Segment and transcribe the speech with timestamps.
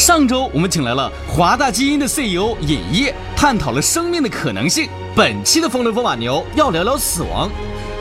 [0.00, 4.88] 上周我们请来了华大基因的 CEO 尹烨，探讨了生命的可能性。
[5.14, 7.50] 本期的风流风马牛要聊聊死亡。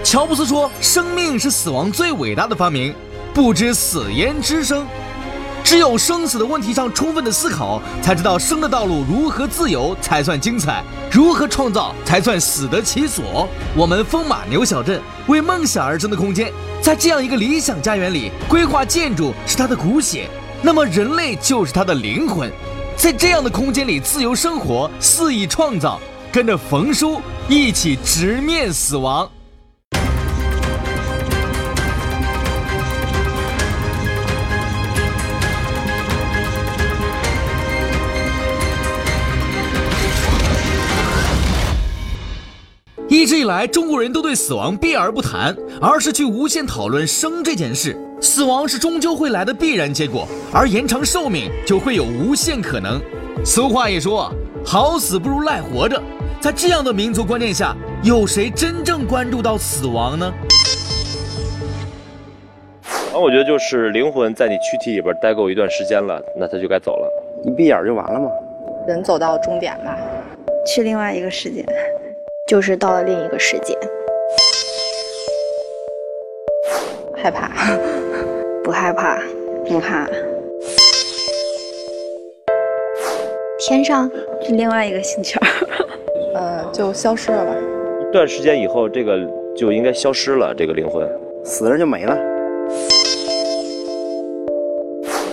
[0.02, 2.96] 乔布斯说：“生命是死亡最伟大的发明，
[3.34, 4.88] 不知死焉知生。
[5.62, 10.82] 只有生死的问题上充分的思考，才知道生的道路如何自由才算精彩，
[11.12, 13.46] 如何创造才算死得其所。
[13.76, 16.50] 我们风马牛小镇为梦想而生的空间，
[16.82, 20.30] 在这样一个理想家园里，规划建筑是它的骨血，
[20.62, 22.52] 那么人类就是它的灵魂，
[22.98, 26.00] 在这样的空间里自由生活，肆意创造，
[26.32, 29.30] 跟着冯叔一起直面死亡。”
[43.08, 47.98] 一直以来，中国人都对死亡避而不谈，而是去无限讨论生这件事。
[48.22, 53.00] 死亡是终究会来的必然结果，而延长寿命就会有无限可能。
[53.46, 54.32] 俗话也说，
[54.66, 56.02] 好死不如赖活着。
[56.42, 60.34] 在这样的民族观念下，有谁真正关注到死亡呢？
[62.84, 67.24] 然后我觉得就是灵魂在你躯体里边待够一段时间了，那他就该走了。
[67.46, 68.30] 一闭眼就完了吗？
[68.88, 69.98] 人走到终点吧，
[70.66, 71.66] 去另外一个世界。
[72.48, 73.78] 就是到了另一个世界，
[77.22, 77.52] 害怕？
[78.70, 79.18] 不害怕，
[79.66, 80.08] 不怕。
[83.58, 84.08] 天上
[84.44, 85.40] 是另外一个星球，
[86.38, 87.56] 呃，就消失了吧。
[88.08, 89.18] 一段时间以后，这个
[89.56, 91.04] 就应该消失了，这个灵魂
[91.44, 92.16] 死了就没了。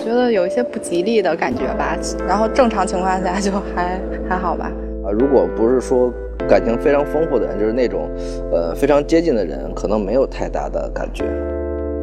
[0.03, 1.95] 觉得有一些不吉利的感觉吧，
[2.27, 4.71] 然后正常情况下就还还好吧。
[5.05, 6.11] 啊，如果不是说。
[6.47, 8.09] 感情非常丰富的人，就是那种，
[8.53, 11.25] 呃，非常接近的人，可能没有太大的感觉，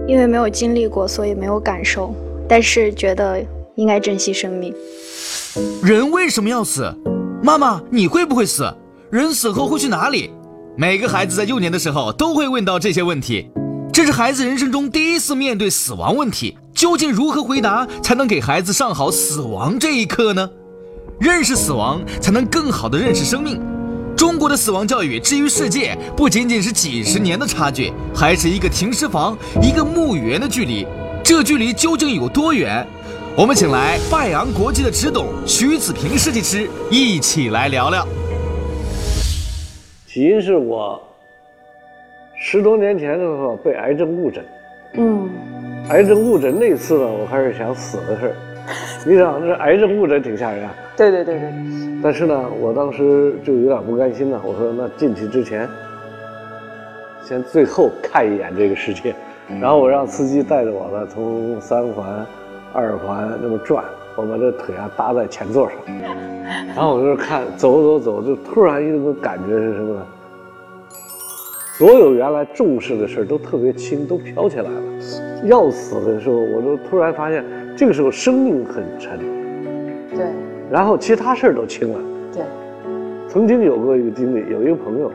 [0.06, 2.14] 因为没有经历过，所以没有感受。
[2.46, 3.42] 但是觉得
[3.74, 4.74] 应该珍惜生命。
[5.82, 6.94] 人为什么要死？
[7.42, 8.72] 妈妈，你会不会死？
[9.10, 10.30] 人死后会去哪里？
[10.76, 13.48] 每个孩子在幼年的时候都会问到这些问题，
[13.92, 16.58] 这是孩子人生中第一次面对死亡问题。
[16.74, 20.50] 究竟如何回答才能给孩子上好死亡这一课呢？
[21.20, 23.62] 认识死亡，才能更好的认识生命。
[24.16, 30.86] 中国的死亡教育，至于世界，不仅仅是几十年的差距，还是一个停尸房、一个墓园的距离。
[31.22, 32.86] 这距离究竟有多远？
[33.36, 38.06] 我们请来拜昂国际的执董徐子平设计师一起来聊聊。
[40.06, 41.02] 起因是我
[42.40, 44.44] 十多年前的时候被癌症误诊，
[44.94, 45.28] 嗯，
[45.88, 48.36] 癌症误诊那次呢，我开始想死的事儿。
[49.06, 50.74] 你想，这癌症误诊挺吓人啊。
[50.96, 51.52] 对对对对。
[52.02, 54.40] 但是呢，我当时就有点不甘心呢。
[54.42, 55.68] 我说，那进去之前，
[57.22, 59.14] 先最后看一眼这个世界。
[59.60, 62.24] 然后我让司机带着我呢，从三环、
[62.72, 63.84] 二环那么转，
[64.16, 65.76] 我把这腿啊搭在前座上。
[66.68, 70.06] 然后我就看，走走走，就突然一个感觉是什么呢？
[71.76, 74.80] 所有原来重视的事都特别轻，都飘起来了。
[75.44, 77.44] 要死的时候，我就突然发现。
[77.76, 79.18] 这个时候生命很沉，
[80.14, 80.26] 对，
[80.70, 81.98] 然后其他事儿都轻了，
[82.32, 82.44] 对。
[83.28, 85.10] 曾经有过一个经历，有一个朋友，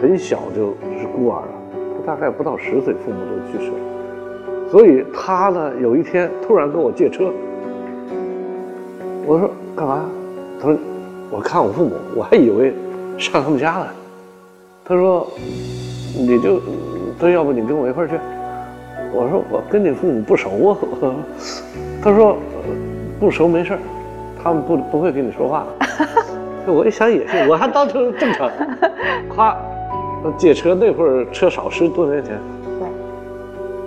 [0.00, 7.32] 很小就是孤儿了，他大概不到十岁，父母就去世了，所以他呢有一天突然跟我借车，
[9.26, 10.08] 我说干嘛？
[10.60, 10.78] 他说
[11.32, 12.72] 我看我父母，我还以为
[13.18, 13.92] 上他们家了，
[14.84, 15.26] 他说
[16.16, 16.60] 你就，
[17.18, 18.14] 他说要不你跟我一块儿去。
[19.12, 21.14] 我说我跟你父母不熟啊，
[22.02, 22.36] 他说
[23.18, 23.78] 不熟没事儿，
[24.42, 25.66] 他们不不会跟你说话。
[26.66, 28.50] 我一想也是，我还当成正常。
[29.28, 29.56] 夸
[30.36, 32.38] 借车那会儿车少，十多年前。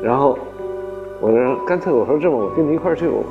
[0.02, 0.38] 然后
[1.20, 3.24] 我说干脆我说这么，我跟你一块儿去，我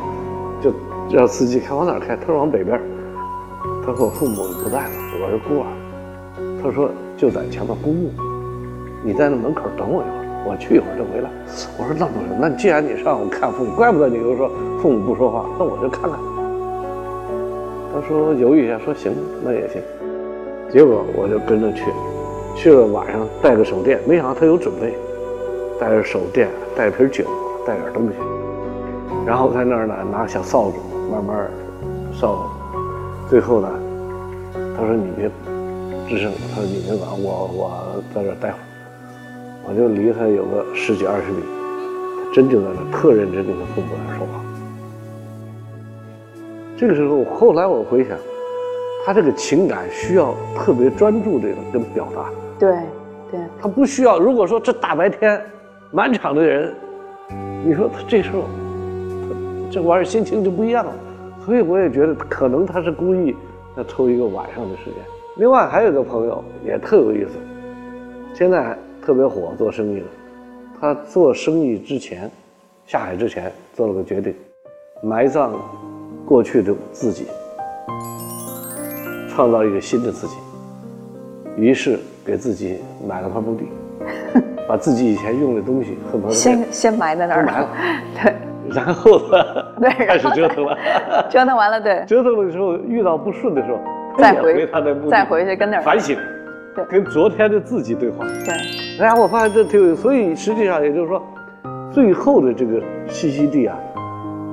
[0.62, 0.72] 就
[1.10, 2.14] 让司机开往哪儿开？
[2.16, 2.80] 他说往北边。
[3.84, 4.90] 他说我父母不在了，
[5.20, 5.66] 我是孤儿。
[6.62, 8.10] 他说就在前面公墓，
[9.02, 10.19] 你在那门口等我一会儿。
[10.46, 11.30] 我去一会儿就回来。
[11.78, 16.19] 我说那不是，那既然你上午看父母，怪不得你又说父母不说话，那我就看看。
[17.92, 19.82] 他说犹豫一下，说行，那也行。
[20.70, 21.84] 结果我就跟着去，
[22.54, 24.94] 去了晚上带个手电，没想到他有准备，
[25.81, 27.25] 带着手电，带瓶酒，
[27.66, 28.14] 带点东西，
[29.26, 30.78] 然后在那儿呢拿小扫帚
[31.10, 31.50] 慢慢
[32.14, 32.48] 扫。
[33.28, 33.69] 最后呢，
[34.76, 35.28] 他说你别
[36.08, 38.69] 吱声，他说你别管我，我在这儿待会儿。
[39.70, 41.38] 我就离他有个十几二十米，
[42.17, 44.40] 他真就在那特认真跟他父母在说话。
[46.76, 48.19] 这个时候，后来我回想，
[49.06, 52.28] 他这个情感需要特别专注这个跟表达。
[52.58, 52.78] 对，
[53.31, 53.40] 对。
[53.61, 54.19] 他不需要。
[54.19, 55.40] 如果说这大白天，
[55.93, 56.75] 满场的人，
[57.64, 58.43] 你说他这时候，
[59.28, 60.93] 他这玩意儿心情就不一样了。
[61.46, 63.37] 所以我也觉得可能他是故意
[63.76, 64.94] 要抽一个晚上的时间。
[65.37, 67.38] 另外还有一个朋友也特有意思，
[68.34, 70.06] 现在特别火，做生意的。
[70.81, 72.31] 他做生意之前，
[72.87, 74.35] 下海之前做了个决定，
[75.02, 75.52] 埋葬
[76.26, 77.26] 过去的自己，
[79.29, 80.37] 创造一个新的自己。
[81.56, 83.69] 于是给自己买了块墓地，
[84.69, 87.69] 把自己以前用的东西恨不得先先埋在那儿了，
[88.23, 88.35] 对
[88.70, 90.79] 然后呢，对，开始折腾了。
[91.29, 93.79] 折腾完了，对，折腾的时候遇到不顺的时候，
[94.17, 96.17] 也再回他的墓地再回去跟那儿反省，
[96.75, 98.25] 对跟昨天的自己对话。
[98.44, 98.55] 对，
[99.00, 101.22] 哎呀，我发现这挺有，所以实际上也就是说，
[101.90, 103.76] 最后的这个栖息地啊，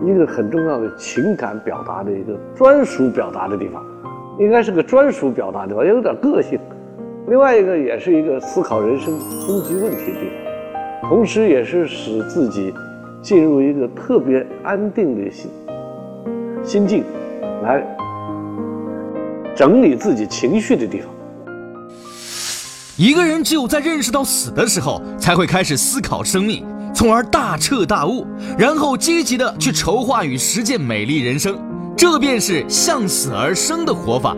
[0.04, 3.84] 一个很重要的情感表达的一个专属表达的地方，
[4.40, 6.60] 应该是个专属表达的地方，也有点个性。
[7.28, 9.14] 另外一个也是一个思考人生
[9.46, 10.30] 终极问题的地
[11.02, 12.74] 方，同时也是使自己
[13.22, 15.52] 进入一个特别安定的心
[16.64, 17.04] 心境，
[17.64, 17.86] 来
[19.54, 21.10] 整理自己情绪的地方。
[22.98, 26.66] 一个人只有在认识到死的时候，才会开始思考生命，
[26.96, 28.26] 从而大彻大悟，
[28.58, 31.56] 然后积极的去筹划与实践美丽人生。
[31.96, 34.36] 这便是向死而生的活法。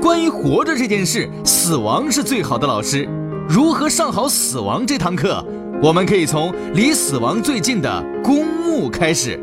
[0.00, 3.08] 关于活着这件事，死亡是最好的老师。
[3.48, 5.44] 如何上好死亡这堂课，
[5.82, 9.36] 我们可以从离死亡最近的公墓开始。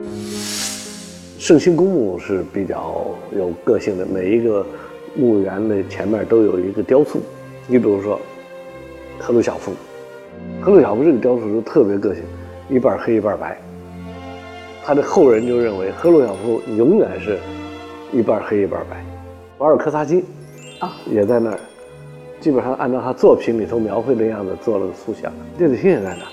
[1.37, 3.05] 圣心公墓是比较
[3.35, 4.65] 有个性的，每一个
[5.17, 7.21] 墓园的前面都有一个雕塑。
[7.69, 8.17] 你比如说，
[9.19, 9.73] 赫鲁晓夫，
[10.61, 12.23] 赫鲁晓夫这个雕塑就特别个性，
[12.69, 13.57] 一半黑一半白。
[14.85, 17.39] 他的后人就认为赫鲁晓夫永远是
[18.13, 19.03] 一半黑一半白。
[19.57, 20.23] 瓦尔科萨金
[20.79, 21.59] 啊也在那儿，
[22.39, 25.31] 基本上按照他作品里头描绘的样子做了个塑像。
[25.57, 26.31] 列子星也在那儿，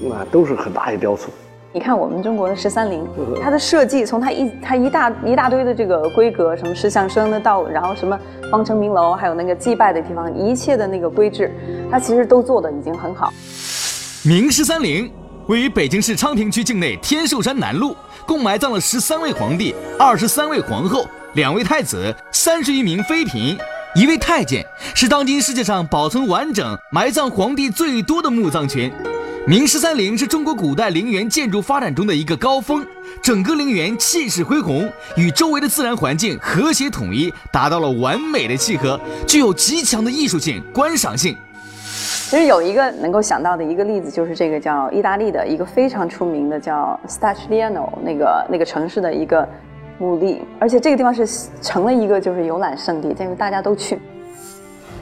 [0.00, 1.30] 那都是很大一雕塑。
[1.70, 8.18] 你看我们中国的十三陵嗯，它的设计从它一它一大一大堆的这个规格，什么石像生的道，然后什么
[8.50, 11.52] 方城明楼，还有那个祭拜的地方，一切的那个规制，
[11.90, 13.30] 它其实都做的已经很好。
[14.24, 15.12] 明十三陵
[15.46, 17.94] 位于北京市昌平区境内天寿山南麓，
[18.26, 21.04] 共埋葬了十三位皇帝、二十三位皇后、
[21.34, 23.58] 两位太子、三十余名妃嫔、
[23.94, 28.90] 一位太监，是当今世界上保存完整、埋葬皇帝最多的墓葬群。
[29.48, 32.86] 明十三陵是中国古代陵园建筑发展中的一个高峰，
[33.22, 34.86] 整个陵园气势恢宏，
[35.16, 41.34] 与周围的自然环境和谐统一，达到了完美的契合，具有极强的艺术性、观赏性。
[42.28, 49.48] 其实有一个能够想到的一个例子，就是这个叫意大利的一个非常出名的叫 Stacciano 那个那个城市的一个
[49.96, 51.26] 墓地，而且这个地方是
[51.62, 53.98] 成了一个就是游览胜地，因为大家都去。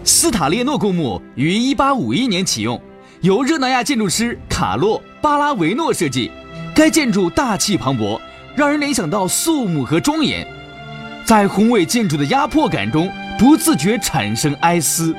[0.05, 2.81] 斯塔列诺公墓于1851年启用，
[3.27, 6.31] 由热那亚建筑师卡洛·巴拉维诺设计。
[6.73, 8.21] 该建筑大气磅礴，
[8.55, 10.47] 让人联想到肃穆和庄严，
[11.25, 15.13] 在宏伟建筑的压迫感中，不自觉产生哀思。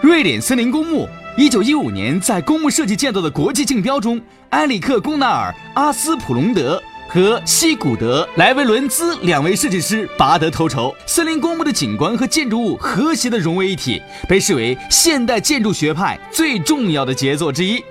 [0.00, 6.80] 瑞典森林公墓，一九一五年在公墓设计建造的国际竞标中，埃里克·贡纳尔、阿斯普隆德
[7.12, 10.94] 和西古德·莱维伦兹两位设计师拔得头筹。
[11.06, 17.84] 森林公墓的景观和建筑物和谐地融为一体，被视为现代建筑学派最重要的杰作之一。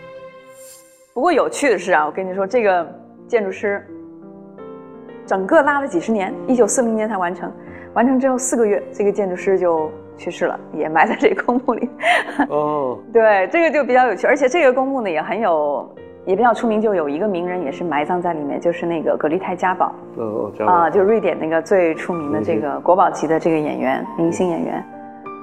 [1.14, 2.88] 不过有趣的是啊，我跟你说，这个
[3.28, 3.86] 建筑师
[5.26, 7.52] 整个拉了几十年，一九四零年才完成。
[7.96, 11.90] 完成之后四个月，这个建筑师就去世了，也埋在这个公墓里。
[12.48, 15.94] 哦， 对，这个就比较有趣，而且这个公墓呢也很有，
[16.26, 19.92] 也比较出名，就有一个名人也是埋葬在里面，就是那个格丽泰嘉宝。
[20.18, 24.84] 哦，这啊、样就瑞典那个最出名的这个国宝级的这个演员，明星演员。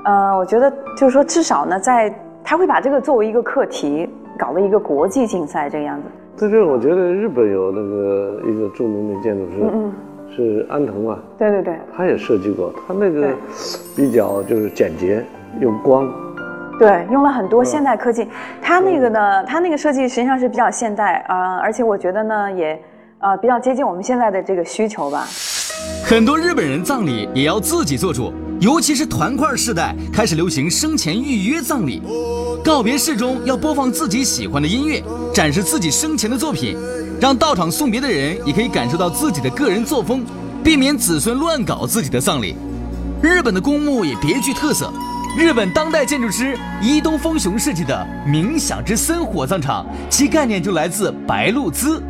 [0.05, 2.15] 呃，我觉得就是说，至少呢，在
[2.45, 6.05] 他会把这个作为一个课题，搞了一个国际竞赛这个样子。
[6.39, 9.93] 但是我觉得日本有那个一个著名的建筑师，嗯
[10.37, 11.75] 是安藤啊，对对对。
[11.97, 13.29] 他也设计过，他那个
[13.97, 15.25] 比较就是简洁，
[15.61, 16.07] 用光，
[16.79, 18.29] 对，用了很多现代科技。
[18.61, 22.79] 它那个呢，它那个设计实际上是比较现代啊、呃而且我觉得呢，也
[23.19, 25.27] 呃比较接近我们现在的这个需求吧。
[26.05, 32.03] 很多日本人葬礼也要自己做主，尤其是团块世代开始流行生前预约葬礼。
[32.65, 35.03] 告别式中要播放自己喜欢的音乐，
[35.33, 36.77] 展示自己生前的作品，
[37.21, 40.25] 让到场送别的人也可以感受到自己的个人作风，
[40.65, 42.57] 避免子孙乱搞自己的葬礼。
[43.23, 44.93] 日本的公墓也别具特色，
[45.37, 52.01] 日本当代建筑师伊东丰雄设计的冥想之森火葬场，其概念就来自白鹭鸶。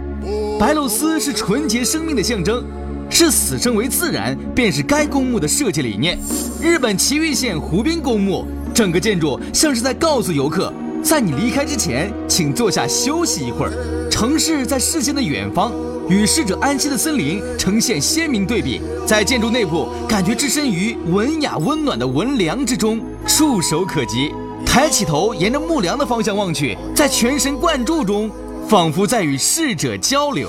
[0.60, 2.64] 白鹭鸶是纯洁生命的象征，
[3.10, 6.16] 视死生为自然，便是该公墓的设计理念。
[6.62, 13.72] 日本崎玉县湖滨公墓，整个建筑像是在告诉游客，在你离开之前，请坐下休息一会儿。
[14.08, 15.72] 城市在视线的远方，
[16.08, 24.32] 与逝者安息的森林呈现鲜明对比，在建筑内部感觉置身于文雅温暖的文梁之中，触手可及。
[24.64, 28.30] 抬起头，沿着木梁的方向望去，在全神贯注中，
[28.68, 30.48] 仿佛在与逝者交流。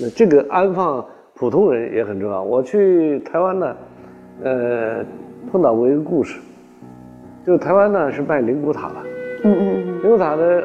[0.00, 1.04] 那这个安放
[1.34, 2.42] 普通人也很重要。
[2.42, 3.76] 我去台湾呢，
[4.42, 5.04] 呃，
[5.52, 6.40] 碰到过一个故事，
[7.46, 8.94] 就台湾呢是卖灵骨塔的，
[9.44, 10.64] 嗯嗯嗯灵骨塔的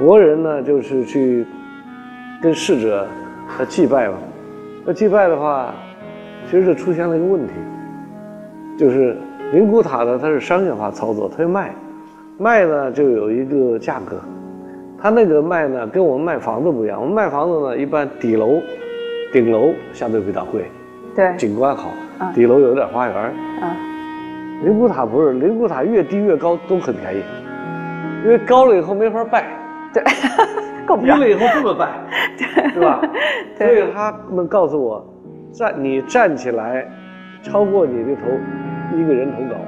[0.00, 1.46] 活人呢就是去
[2.42, 3.06] 跟逝者
[3.56, 4.14] 他祭拜嘛。
[4.84, 5.72] 那祭拜的话，
[6.50, 7.52] 其实就出现了一个问题，
[8.76, 9.16] 就是
[9.52, 11.72] 灵骨塔呢它是商业化操作，它要卖，
[12.38, 14.16] 卖呢就有一个价格。
[15.00, 17.00] 它那个卖呢，跟我们卖房子不一样。
[17.00, 18.60] 我们卖房子呢，一般底楼、
[19.32, 20.64] 顶楼相对比较贵，
[21.14, 23.16] 对，景观好嗯，底楼有点花园。
[23.16, 23.76] 啊，
[24.64, 27.22] 灵骨塔不是，灵骨塔越低越高都很便宜，
[28.24, 29.44] 因为高了以后没法拜，
[29.92, 30.04] 对，
[30.92, 31.14] 够不着。
[31.14, 31.88] 低了以后这么拜，
[32.74, 33.00] 对吧？
[33.56, 35.04] 所对以他们告诉我，
[35.52, 36.86] 站你站起来，
[37.42, 38.22] 超过你的头
[38.96, 39.60] 一个人头高，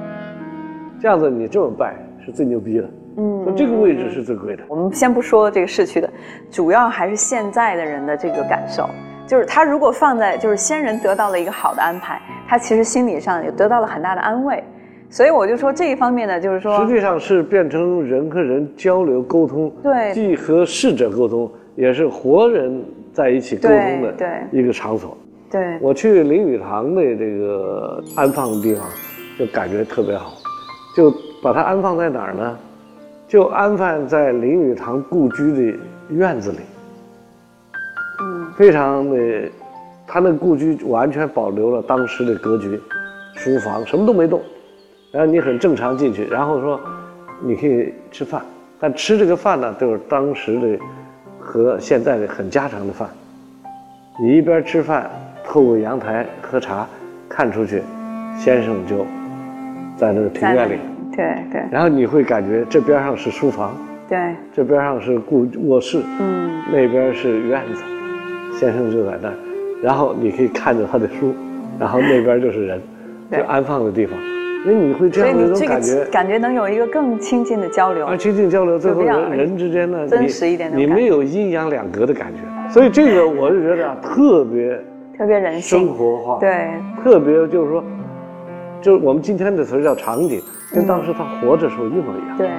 [0.99, 2.89] 这样子你这么拜是最牛逼的。
[3.17, 4.63] 嗯说这个位置是最贵的。
[4.67, 6.09] 我们先不说这个市区的，
[6.51, 8.89] 主要还是现在的人的这个感受，
[9.25, 14.61] 就是他如果放在就是先人得到了一个好的安排，他其实心理上也得到了很大的安慰，
[15.15, 20.13] 所以我就说这一方面呢，就是说实际上是变成人和人交流沟通，对。
[20.13, 25.17] 既和逝者沟通，也是活人在一起沟通的对一个场所。
[25.49, 25.79] 对。
[25.79, 28.85] 我去林语堂的这个安放的地方，
[29.39, 30.33] 就感觉特别好，
[30.97, 31.09] 就
[31.41, 32.57] 把它安放在哪儿呢？
[33.25, 35.77] 就安放在林语堂故居的
[36.09, 36.57] 院子里，
[38.19, 38.51] 嗯。
[38.57, 39.49] 非常的，
[40.05, 42.77] 他那故居完全保留了当时的格局，
[43.35, 44.41] 书房什么都没动，
[45.15, 46.77] 然后你很正常进去，然后说
[47.41, 48.41] 你可以吃饭，
[48.77, 50.77] 但吃这个饭呢，都是当时的
[51.39, 53.07] 和现在的很家常的饭。
[54.21, 55.09] 你一边吃饭，
[55.45, 56.85] 透过阳台喝茶，
[57.29, 57.81] 看出去，
[58.37, 59.05] 先生就
[59.95, 60.79] 在那个庭院里，
[61.15, 61.63] 对对。
[61.71, 63.73] 然后你会感觉这边上是书房，
[64.09, 66.61] 对，这边上是故卧室，嗯。
[66.73, 67.81] 那边是院子，
[68.59, 69.33] 先生就在那儿，
[69.81, 71.33] 然后你可以看着他的书，
[71.79, 72.81] 然后那边就是人，
[73.31, 74.19] 就安放的地方，
[74.65, 76.03] 所以你会这样的一种感觉。
[76.05, 82.41] 感觉能有一个更亲近的交流而，亲近交流，最后人人之间呢，真实一点那种感觉你没有阴阳两隔的感觉，
[82.73, 84.83] 所以这个我就觉得啊，特别
[85.15, 86.67] 特别人性生性，活化，，对
[87.03, 87.83] 特别就是说，
[88.81, 90.41] 就是我们今天的词儿叫场景，
[90.73, 92.35] 跟当时他活着时候一模一样。
[92.35, 92.49] 对，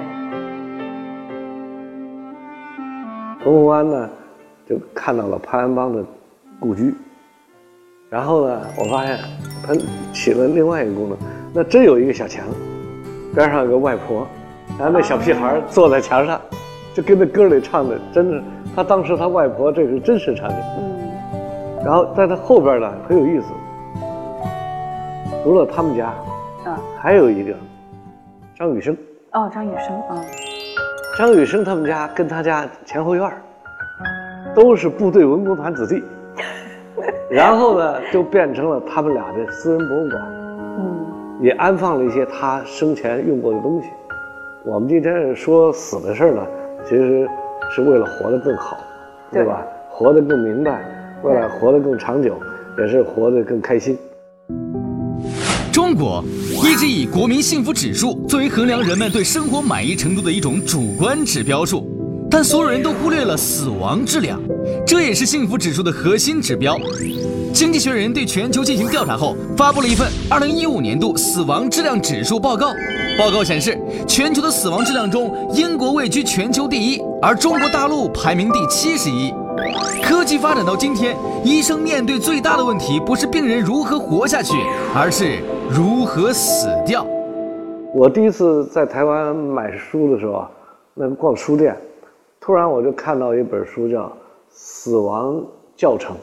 [3.43, 4.09] 从红湾呢，
[4.65, 6.05] 就看到了潘安邦的
[6.61, 6.95] 故居，
[8.17, 9.19] 然后呢，我发现
[9.63, 9.75] 他
[10.11, 11.19] 起了另外一个功能，
[11.53, 12.43] 那真有一个小墙，
[13.35, 14.27] 边上有个外婆，
[14.79, 16.41] 然后那小屁孩坐在墙上，
[16.95, 18.43] 就跟那歌里唱的，真的，
[18.75, 20.57] 他当时他外婆这是真实场景。
[20.79, 21.85] 嗯。
[21.85, 23.49] 然后在他后边呢很有意思，
[25.45, 26.07] 除了他们家，
[26.65, 27.53] 啊还有一个
[28.59, 28.97] 张雨生，
[29.33, 30.25] 哦，张雨生啊，
[31.19, 33.43] 张雨生他们家跟他家前后院儿
[34.55, 36.03] 都是部队文工团子弟，
[37.31, 40.23] 然后呢就变成了他们俩的私人博物馆，
[40.79, 41.07] 嗯
[41.41, 43.89] 也安放了一些他生前用过的东西。
[44.65, 46.43] 我们今天说死的事儿呢，
[46.89, 47.29] 其实
[47.71, 48.77] 是为了活得更好，
[49.31, 49.65] 对吧？
[49.91, 50.85] 活得更明白，
[51.23, 52.35] 为了活得更长久，
[52.79, 53.97] 也是活得更开心。
[55.73, 56.25] 中国
[56.65, 61.87] 一直以国民幸福指数作为衡量人们对生活满意程度的一种主观指标数，
[62.31, 64.41] 但所有人都忽略了死亡质量，
[64.87, 66.77] 这也是幸福指数的核心指标。
[67.53, 72.69] 经济学人对全球进行调查后，发布了一份2015年度死亡质量指数报告。
[73.19, 79.33] 报告显示，全球的死亡质量中，英国位居全球第一，而中国大陆排名第七十一。
[80.03, 84.53] 科技发展到今天，医生面对最大的问题不是病人如何活下去，
[84.95, 85.39] 而是
[85.71, 87.07] 如何死掉。
[87.95, 90.47] 我第一次在台湾买书的时候，
[90.93, 91.75] 那逛书店，
[92.47, 94.05] 突然我就看到一本书叫
[94.49, 96.15] 《死亡教程》。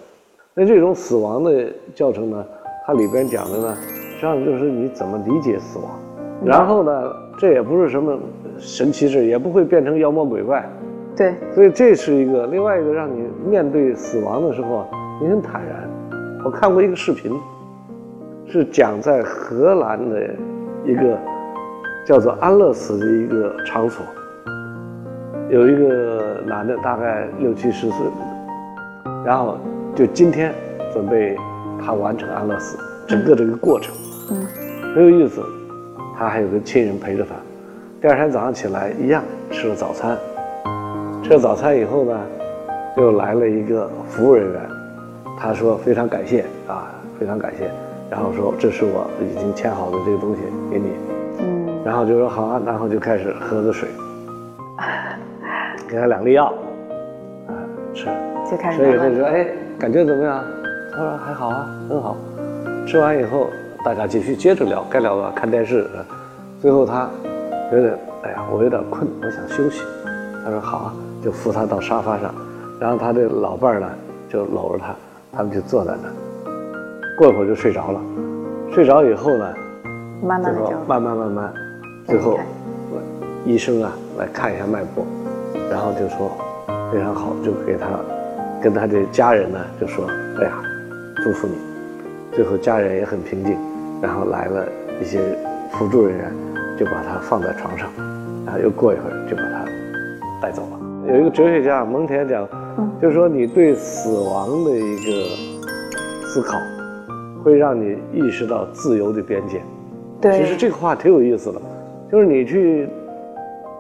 [0.54, 2.46] 那这种死亡的教程呢，
[2.88, 6.00] 它里边讲的呢，实际上就是你怎么理解死亡。
[6.42, 8.18] 然后呢，这也不是什么
[8.58, 10.66] 神奇事，也不会变成妖魔鬼怪。
[11.14, 14.88] 对，所以这是一个，另外一个让你面对死亡的时候啊，
[15.22, 15.90] 你很坦然。
[16.46, 17.38] 我看过一个视频，
[18.48, 20.34] 是讲在荷兰的
[20.86, 21.20] 一个
[22.06, 24.06] 叫做安乐死的一个场所，
[25.54, 27.98] 有一个男的大概六七十岁，
[29.24, 29.56] 然后
[29.94, 30.52] 就今天
[30.92, 31.38] 准备
[31.80, 32.76] 他完成安乐死，
[33.08, 33.94] 整个这个过程，
[34.32, 34.48] 嗯，
[34.96, 35.44] 很有意思。
[36.18, 37.36] 他还有个亲人陪着他，
[38.02, 40.18] 第二天早上起来一样吃了早餐。
[41.22, 42.20] 吃了早餐以后呢，
[42.98, 44.62] 又来了一个服务人员，
[45.38, 47.70] 他说非常感谢啊，非常感谢，
[48.10, 50.42] 然后说这是我已经签好的这个东西
[50.72, 50.88] 给你，
[51.42, 53.88] 嗯，然后就说好啊，然后就开始喝着水，
[55.94, 56.46] 给他两粒药，
[57.46, 57.54] 啊
[57.94, 58.08] 吃，
[58.50, 59.46] 就开始所以他说哎
[59.78, 60.44] 感觉怎么样？
[60.92, 62.18] 他说还好啊，很好。
[62.88, 63.48] 吃完以后
[63.86, 66.04] 大家继续接着聊，该聊的看电视，呃
[66.60, 67.08] 最后他
[67.70, 69.84] 觉得哎呀我有点困，我想休息。
[70.44, 72.34] 他说好啊，就扶他到沙发上，
[72.80, 73.88] 然后他的老伴儿呢
[74.28, 74.96] 就搂着他，
[75.32, 78.02] 他们就坐在那儿，过一会儿就睡着了。
[78.72, 79.54] 睡着以后呢，
[80.24, 81.54] 慢慢的就慢慢慢慢，
[82.08, 82.40] 最后
[83.46, 85.06] 医生啊来看一下脉搏，
[85.70, 86.32] 然后就说
[86.92, 87.88] 非常好，就给他
[88.62, 90.06] 跟他的家人呢就说，
[90.40, 90.62] 哎呀，
[91.24, 91.54] 祝福你。
[92.36, 93.56] 最后家人也很平静，
[94.02, 94.66] 然后来了
[95.00, 95.20] 一些
[95.72, 96.32] 辅助人员，
[96.80, 97.88] 就把他放在床上，
[98.46, 99.66] 然后又过一会儿就把他
[100.42, 100.80] 带走了。
[101.14, 102.48] 有一个哲学家蒙田讲，
[103.02, 105.12] 就是说你对死亡的一个
[106.26, 106.58] 思考，
[107.44, 109.62] 会让你意识到自由的边界。
[110.20, 111.62] 对，其实这个话挺有意思的，
[112.12, 112.88] 就是你去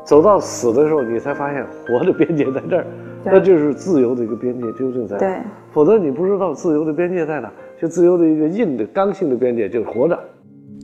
[0.05, 2.85] 走到死的时候，你才发现活的边界在这儿，
[3.23, 5.19] 那就是自由的一个边界究竟在哪？
[5.19, 5.37] 对，
[5.73, 7.51] 否则你不知道自由的边界在哪。
[7.81, 10.17] 就自由的一个硬的刚性的边界就是活着。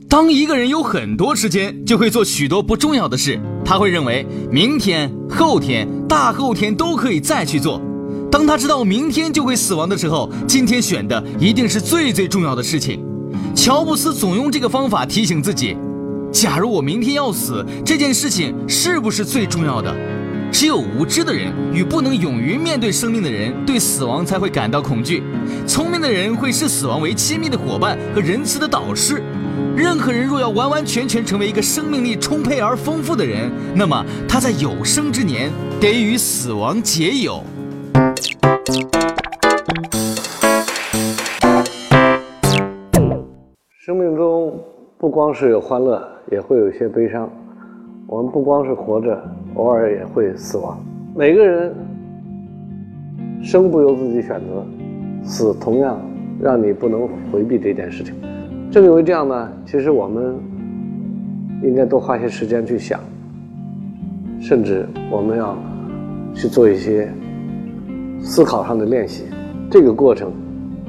[0.09, 7.79] 当一个人有很多时间，就会做许多不重要的事，他会认为明天、后天、大后天都可以再去做。
[8.31, 13.01] 当他知道明天就会死亡的时候，今天选的一定是最最重要的事情。
[13.55, 15.77] 乔布斯总用这个方法提醒自己：
[16.31, 19.93] 假如我明天要死，这件事情是不是最重要的？
[20.51, 25.23] 只有无知的人与不能勇于面对生命的人，对死亡才会感到恐惧。
[25.67, 29.23] 聪明的人会视死亡为亲密的伙伴和仁慈的导师。
[29.75, 37.43] 任何人若要完完全全成为一个生命力充沛而丰富的人，那么他在有生之年得与死亡结友。
[43.85, 44.59] 生命中
[44.99, 47.29] 不光是有欢乐，也会有些悲伤。
[48.07, 49.21] 我们不光是活着，
[49.55, 50.79] 偶尔也会死亡。
[51.15, 51.73] 每个人
[53.41, 54.65] 生不由自己选择，
[55.23, 55.99] 死同样
[56.41, 58.15] 让你不能回避这件事情。
[58.71, 60.35] 正因为这样呢，其实我们
[61.63, 62.99] 应该多花些时间去想，
[64.39, 65.57] 甚至我们要
[66.33, 67.11] 去做一些
[68.21, 69.25] 思考上的练习。
[69.69, 70.31] 这个过程，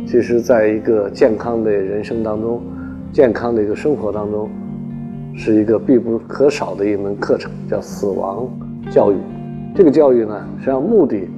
[0.06, 2.62] 其实在一个健康的人生当中，
[3.12, 4.48] 健康的一个生活当中，
[5.36, 8.48] 是一个必不可少的一门课程，叫死亡
[8.90, 9.16] 教育。
[9.74, 11.28] 这个教育呢，实际上目的，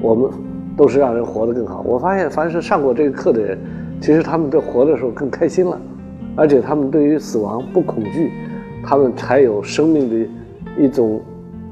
[0.00, 0.30] 我们
[0.76, 1.82] 都是让人活得更好。
[1.82, 3.58] 我发现，凡是上过这个课的人，
[4.00, 5.80] 其实他们对活的时候更开心了，
[6.36, 8.30] 而且他们对于死亡不恐惧，
[8.84, 10.30] 他们才有生命的
[10.78, 11.20] 一种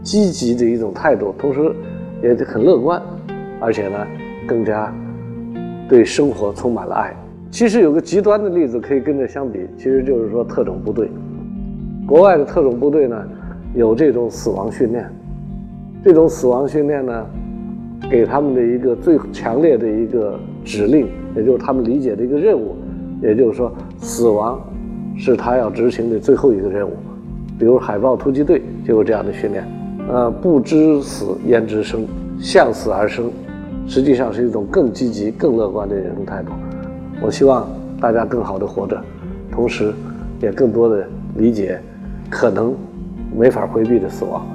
[0.02, 1.60] 积极的一种态度，同时
[2.22, 3.00] 也很乐观，
[3.60, 3.98] 而且呢，
[4.46, 4.92] 更加
[5.88, 7.14] 对生活充满了爱。
[7.50, 11.08] 其实有个极端的例子可以跟这相比，其实就是说特种部队。
[12.06, 13.16] 国外的特种部队呢，
[13.74, 15.08] 有这种死亡训练，
[16.04, 17.26] 这种死亡训练呢，
[18.10, 21.06] 给他们的一个最强烈的一个指令，
[21.36, 22.76] 也就是他们理解的一个任务，
[23.22, 24.60] 也就是说，死亡
[25.16, 26.92] 是他要执行的最后一个任务。
[27.58, 29.64] 比如海豹突击队就有这样的训练，
[30.08, 32.06] 呃，不知死焉知生，
[32.38, 33.30] 向死而生，
[33.86, 36.52] 实际上是一种更积极、更乐观的人生态度。
[37.20, 37.68] 我希望
[38.00, 38.98] 大家更好的活着，
[39.50, 39.92] 同时
[40.40, 41.78] 也更多的理解
[42.30, 42.74] 可能
[43.36, 44.46] 没法回避的死亡。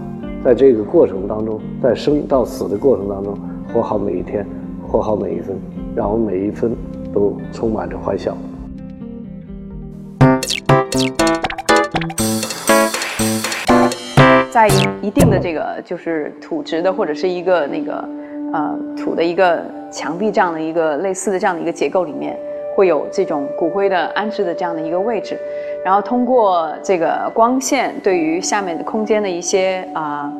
[0.43, 3.37] 在这个过程当中，在生到死的过程当中，
[3.71, 4.45] 活好每一天，
[4.87, 5.55] 活好每一分，
[5.95, 6.75] 让我们每一分
[7.13, 8.35] 都充满着欢笑。
[14.51, 14.67] 在
[15.01, 18.09] 一定的这个就是土质的或者是一个那个
[18.53, 22.37] 呃土的一个墙壁这样的一个类似的这样的一个结构里面，
[22.75, 25.37] 会有这种骨灰的安置的这样的一个位置，
[25.85, 30.33] 然后通过这个光线对于下面的空间的一些啊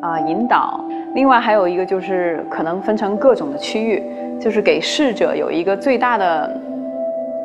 [0.00, 0.80] 啊、引导，
[1.14, 4.02] 另外还有一个就是可能分成各种的区域，
[4.40, 6.60] 就是给逝者有一个最大的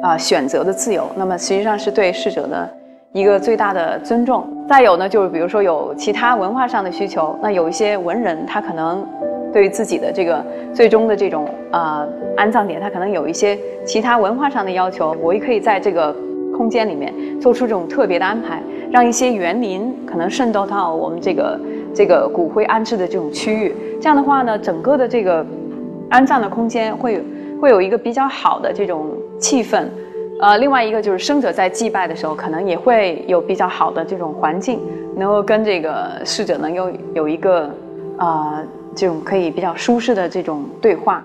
[0.02, 2.70] 啊、选择的自由，那么实际上是对逝者的
[3.12, 4.46] 一个最大的尊重。
[4.68, 9.06] 再有呢，就是比如说有其他文化上的需求，那有一些文人他可能
[9.54, 16.14] 对于自己的这个最终的这种呃安葬点，他可能有一些其他文化上的要求，我也可以在这个
[16.58, 18.62] 空间里面做出这种特别的安排，
[18.92, 21.60] 让一些园林可能渗透到我们这个
[21.94, 23.76] 这个骨灰安置的这种区域。
[24.02, 25.46] 这样的话呢，整个的这个
[26.10, 27.24] 安葬的空间会
[27.62, 29.86] 会有一个比较好的这种气氛。
[30.42, 34.80] 呃，另外一个就是生者在祭拜的时候，可能也会有比较好的这种环境，
[35.16, 37.70] 能够跟这个逝者能有有一个
[38.18, 38.64] 呃
[38.96, 41.24] 这种可以比较舒适的这种对话。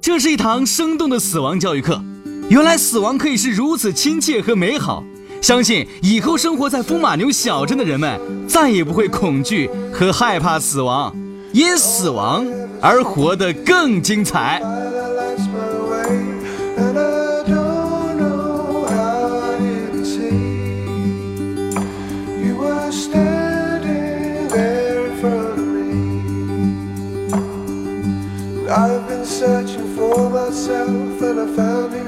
[0.00, 2.02] 这是一堂生动的死亡教育课。
[2.48, 5.02] 原来死亡可以是如此亲切和美好。
[5.40, 11.12] 相信以后生活在风马牛小镇的人们，再也不会恐惧和害怕死亡，
[11.52, 12.46] 因死亡
[12.80, 14.62] 而活得更精彩。
[29.38, 32.01] Searching for myself, and I found here